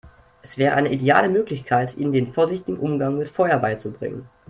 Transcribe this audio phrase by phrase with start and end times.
[0.41, 4.27] Es wäre eine ideale Möglichkeit, ihnen den vorsichtigen Umgang mit Feuer beizubringen.